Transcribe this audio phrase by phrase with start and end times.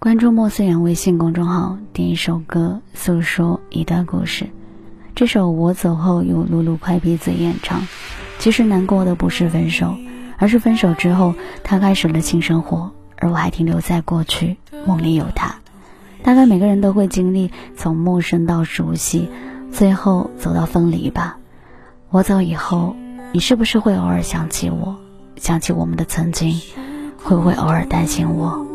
[0.00, 4.48] 关注莫思远微信公众号，点一首歌，诉说一段故事。
[5.14, 7.86] 这首《我走后》由露露快鼻子演唱。
[8.38, 9.94] 其实难过的不是分手，
[10.38, 15.56] 而是分手之后他开始了新生活，而我还停留在过去，梦里有他。
[16.22, 19.28] 大概每个人都会经历从陌生到熟悉，
[19.70, 21.36] 最后走到分离吧。
[22.08, 22.96] 我走以后，
[23.32, 24.96] 你是不是会偶尔想起我，
[25.36, 26.58] 想起我们的曾经？
[27.22, 28.66] 会不会偶尔担心我？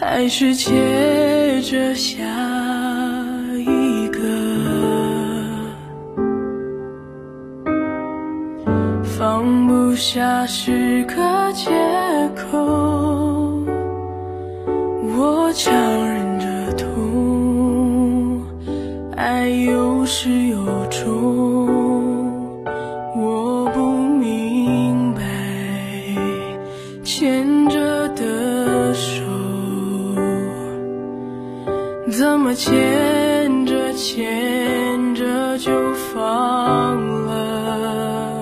[0.00, 2.24] 还是接着下
[3.56, 4.20] 一个，
[9.02, 11.16] 放不下是个
[11.52, 11.72] 借
[12.36, 12.56] 口，
[15.16, 15.74] 我强
[16.08, 16.46] 忍着
[16.76, 18.40] 痛，
[19.16, 21.67] 爱有始有终，
[32.10, 38.32] 怎么牵着牵着就放了？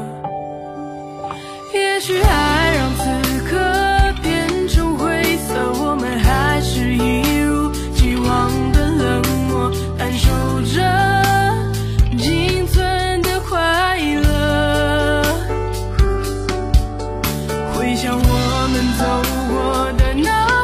[1.75, 3.05] 也许爱让此
[3.51, 3.59] 刻
[4.23, 10.31] 变成灰色，我们还是一如既往的冷漠，感受
[10.75, 10.81] 着
[12.17, 15.23] 仅存的快乐。
[17.75, 19.05] 回想我们走
[19.51, 20.56] 过的那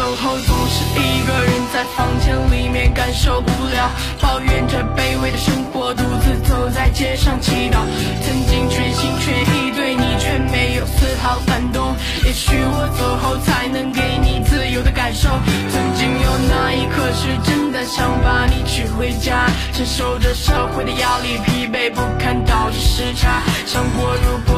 [0.00, 7.84] 走后总是一个人在房间里面感受不了，抱怨着卑微的生活，独自走在街上祈祷。
[8.24, 11.94] 曾经全心全意对你，却没有丝毫感动。
[12.24, 15.28] 也许我走后才能给你自由的感受。
[15.70, 23.42] 曾经有那一刻是真的想把你娶回家，承受着社会的压力，疲惫不堪导致时差。
[23.66, 24.49] 想过如果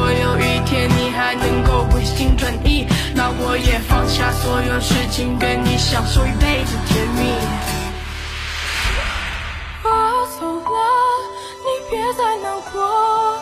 [3.53, 7.35] 我也放下所有事情，跟你享受一辈子甜蜜。
[9.83, 10.79] 我走了，
[11.61, 13.37] 你别再难过，